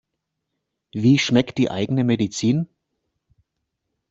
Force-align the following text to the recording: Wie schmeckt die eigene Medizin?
Wie 0.95 1.19
schmeckt 1.19 1.59
die 1.59 1.69
eigene 1.69 2.03
Medizin? 2.03 2.67